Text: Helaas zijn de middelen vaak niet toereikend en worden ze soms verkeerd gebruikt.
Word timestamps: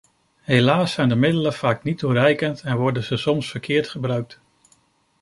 Helaas 0.41 0.91
zijn 0.93 1.09
de 1.09 1.15
middelen 1.15 1.53
vaak 1.53 1.83
niet 1.83 1.97
toereikend 1.97 2.61
en 2.61 2.77
worden 2.77 3.03
ze 3.03 3.17
soms 3.17 3.49
verkeerd 3.51 3.89
gebruikt. 3.89 4.41